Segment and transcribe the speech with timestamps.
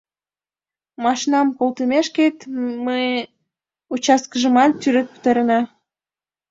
[1.03, 2.37] —Машинам колтымешкет,
[2.85, 3.01] ме
[3.93, 5.59] участкыжымат тӱред пытарена.